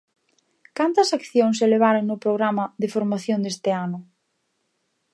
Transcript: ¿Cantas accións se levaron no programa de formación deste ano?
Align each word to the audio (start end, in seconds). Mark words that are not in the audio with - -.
¿Cantas 0.77 1.09
accións 1.17 1.55
se 1.59 1.67
levaron 1.73 2.03
no 2.07 2.17
programa 2.25 2.63
de 2.81 2.91
formación 2.95 3.39
deste 3.41 3.71
ano? 3.85 3.99